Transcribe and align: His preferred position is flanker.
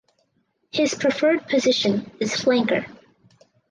His 0.71 0.95
preferred 0.95 1.47
position 1.47 2.09
is 2.19 2.33
flanker. 2.33 2.87